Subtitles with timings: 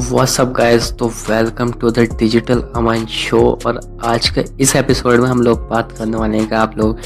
[0.00, 5.28] WhatsApp guys तो welcome to the digital Aman show और आज के इस एपिसोड में
[5.28, 7.00] हम लोग बात करने वाले हैं कि आप लोग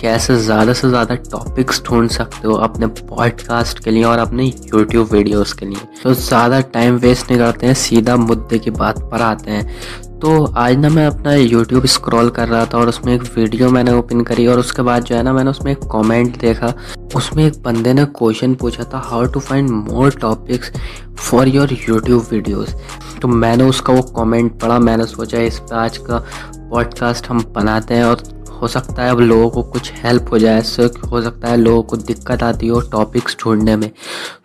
[0.00, 5.08] कैसे ज़्यादा से ज़्यादा टॉपिक्स ढूंढ सकते हो अपने पॉडकास्ट के लिए और अपने यूट्यूब
[5.12, 9.22] वीडियोस के लिए। तो ज़्यादा टाइम वेस्ट नहीं करते हैं, सीधा मुद्दे की बात पर
[9.22, 13.22] आते हैं। तो आज ना मैं अपना यूट्यूब स्क्रॉल कर रहा था और उसमें एक
[13.36, 16.72] वीडियो मैंने ओपन करी और उसके बाद जो है ना मैंने उसमें एक कमेंट देखा।
[17.16, 20.72] उसमें एक बंदे ने क्वेश्चन पूछा था how to find more topics
[21.18, 22.74] for your YouTube videos
[23.22, 26.24] तो मैंने उसका वो कमेंट पढ़ा, मैंने सोचा इस पर आज का
[26.70, 28.22] पॉडकास्ट हम बनाते हैं और
[28.62, 31.82] हो सकता है अब लोगों को कुछ हेल्प हो जाए इससे हो सकता है लोगों
[31.82, 33.90] को दिक्कत आती हो टॉपिक्स ढूँढने में।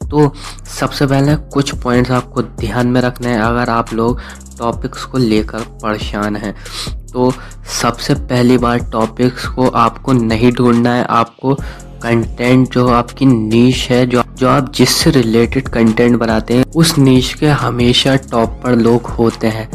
[0.10, 0.32] तो
[0.80, 4.20] सबसे पहले कुछ पॉइंट्स आपको ध्यान में रखने हैं, अगर आप लोग
[4.58, 6.56] टॉपिक्स को लेकर परेशान हैं।
[7.14, 7.32] तो
[7.82, 11.54] सबसे पहली बार टॉपिक्स को आपको नहीं ढूंढना है, आपको
[12.04, 17.34] कंटेंट जो आपकी नीच है, जो जो आप जिससे रिलेटेड कंटेंट बनाते हैं, उस नीच
[17.34, 19.70] के हमेशा टॉप पर लोग होते हैं।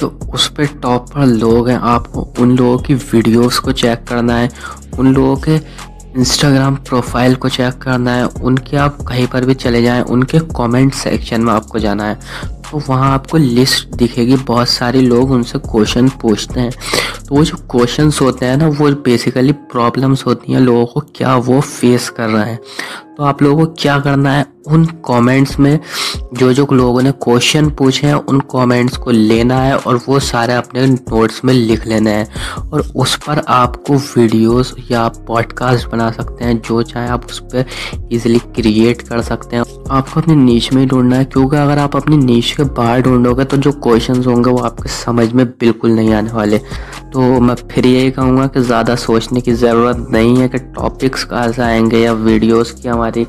[0.00, 4.34] जो उस पर टॉप पर लोग हैं। आपको उन लोगों की वीडियोस को चेक करना
[4.34, 4.50] है।
[4.98, 5.56] उन लोगों के
[6.20, 10.94] इंस्टाग्राम प्रोफ़ाइल को चेक करना है। उनके आप कहीं पर भी चले जाएँ, उनके कमेंट
[10.94, 16.08] सेक्शन में आपको जाना है। तो वहाँ आपको लिस्ट दिखेगी। बहुत सारे लोग उनसे क्वेश्चन
[16.08, 16.70] पूछते हैं।
[17.28, 21.36] तो वो जो क्वेश्चंस होते हैं ना, वो बेसिकली प्रॉब्लम्स होती हैं। लोगों को क्या
[21.36, 22.58] वो फेस कर रहे हैं।
[23.18, 25.80] तो आप लोगों को क्या करना है, उन कमेंट्स में
[26.34, 30.54] जो जो लोगों ने क्वेश्चन पूछे हैं, उन कमेंट्स को लेना है और वो सारे
[30.54, 36.44] अपने नोट्स में लिख लेने हैं। और उस पर आपको वीडियोस या पॉडकास्ट बना सकते
[36.44, 37.64] हैं, जो चाहे आप उस पर
[38.12, 41.96] ईजिली क्रिएट कर सकते हैं। आपको अपने नीच में ही ढूंढना है, क्योंकि अगर आप
[41.96, 46.12] अपने नीच के बाहर ढूंढोगे तो जो क्वेश्चंस होंगे वो आपके समझ में बिल्कुल नहीं
[46.14, 46.58] आने वाले।
[47.12, 51.52] तो मैं फिर यही कहूँगा कि ज़्यादा सोचने की ज़रूरत नहीं है कि टॉपिक्स कहाँ
[51.52, 53.24] से आएँगे या वीडियोस की हमारी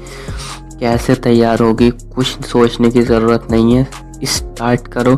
[0.80, 3.88] कैसे तैयार होगी। कुछ सोचने की ज़रूरत नहीं है।
[4.26, 5.17] स्टार्ट करो।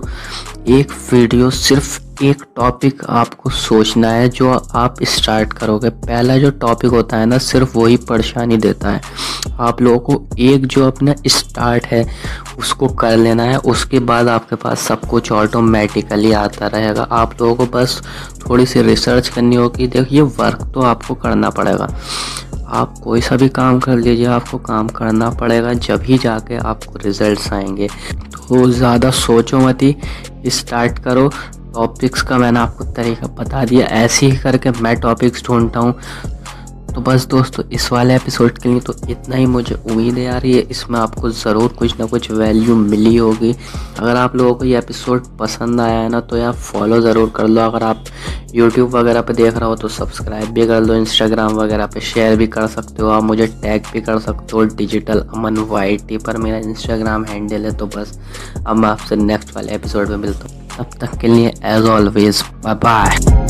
[0.67, 6.91] एक वीडियो सिर्फ़ एक टॉपिक आपको सोचना है, जो आप स्टार्ट करोगे। पहला जो टॉपिक
[6.91, 9.01] होता है ना, सिर्फ़ वही परेशानी देता है।
[9.59, 12.07] आप लोगों को एक जो अपना स्टार्ट है,
[12.59, 17.55] उसको कर लेना है। उसके बाद आपके पास सब कुछ ऑटोमेटिकली आता रहेगा। आप लोगों
[17.55, 18.01] को बस
[18.49, 21.95] थोड़ी सी रिसर्च करनी होगी। देखिए वर्क तो आपको करना पड़ेगा।
[22.67, 26.93] आप कोई सा भी काम कर लीजिए, आपको काम करना पड़ेगा। जब ही जाके आपको
[27.05, 27.89] रिजल्ट्स आएँगे।
[28.51, 29.95] तो ज़्यादा सोचो मत ही
[30.51, 31.27] स्टार्ट करो।
[31.73, 35.93] टॉपिक्स का मैंने आपको तरीका बता दिया। ऐसे ही करके मैं टॉपिक्स ढूंढता हूँ।
[36.95, 40.45] तो बस दोस्तों, इस वाले एपिसोड के लिए तो इतना ही। मुझे उम्मीद है यार,
[40.45, 43.53] ये इसमें आपको ज़रूर कुछ ना कुछ वैल्यू मिली होगी।
[43.99, 47.47] अगर आप लोगों को ये एपिसोड पसंद आया है ना तो यार फॉलो ज़रूर कर
[47.47, 48.03] लो। अगर आप
[48.55, 52.35] यूट्यूब वगैरह पे देख रहे हो तो सब्सक्राइब भी कर लो इंस्टाग्राम वगैरह पे शेयर
[52.37, 56.37] भी कर सकते हो। आप मुझे टैग भी कर सकते हो डिजिटल अमन वाईटी पर
[56.37, 58.17] मेरा इंस्टाग्राम हैंडल है। तो बस,
[58.67, 62.43] अब मैं आपसे नेक्स्ट वाले एपिसोड में मिलता हूँ। तब तक के लिए एज ऑलवेज
[62.63, 63.40] बाय बाय